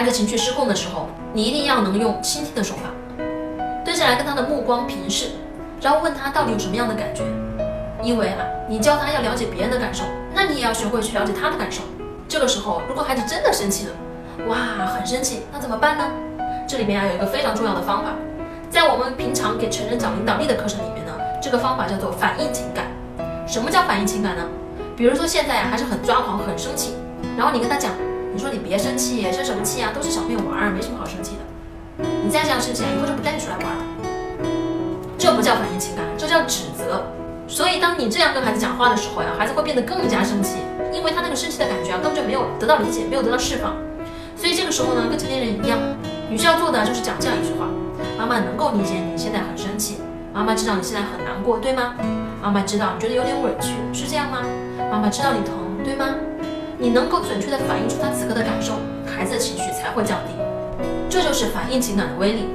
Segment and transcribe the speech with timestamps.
[0.00, 2.88] 孩子情绪失控的时候，你一定要能用倾听的手法，
[3.84, 5.32] 蹲下来跟他的目光平视，
[5.82, 7.22] 然后问他到底有什么样的感觉。
[8.02, 11.82] 因为啊，你教他要了解别人的感受，那你也要学会去了解他的感受。
[12.26, 13.92] 这个时候，如果孩子真的生气了，
[14.48, 16.04] 哇，很生气，那怎么办呢？
[16.66, 18.12] 这里面啊有一个非常重要的方法，
[18.70, 21.12] 在我们平常给成人讲领导力的课程里面呢，
[21.42, 22.86] 这个方法叫做反应情感。
[23.46, 24.44] 什么叫反应情感呢？
[24.96, 26.94] 比如说现在啊还是很抓狂、很生气，
[27.36, 27.92] 然后你跟他讲，
[28.32, 29.90] 你说你别生气，生什么气啊？
[29.94, 32.04] 都是小朋友玩儿，没什么好生气的。
[32.24, 33.82] 你再这样生气，以后就不带你出来玩了。
[35.18, 37.04] 这不叫反应情感，这叫指责。
[37.48, 40.58] 所以当你这样跟孩子讲话的时候呀，孩子会变得更加生气，
[40.92, 43.74] 因为他那个生气的感觉啊根本就没有得到理解，没有得到释放。
[44.36, 45.78] 所以这个时候呢，跟成年人一样，
[46.30, 47.66] 你需要做的就是讲这样一句话：
[48.16, 49.98] 妈妈能够理解你现在很生气，
[50.32, 51.94] 妈妈知道你现在很难过，对吗？
[52.40, 54.38] 妈妈知道你觉得有点委屈，是这样吗？
[54.90, 55.54] 妈妈知道你疼，
[55.84, 56.14] 对吗？
[56.82, 58.72] 你能够准确的反映出他此刻的感受，
[59.04, 60.32] 孩子的情绪才会降低。
[61.10, 62.46] 这就是反应情感的威力。